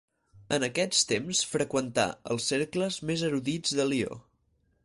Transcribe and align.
En 0.55 0.63
aquest 0.67 1.03
temps 1.11 1.41
freqüentà 1.51 2.07
els 2.37 2.49
cercles 2.55 3.01
més 3.11 3.29
erudits 3.29 3.81
de 3.83 3.91
Lió. 3.93 4.23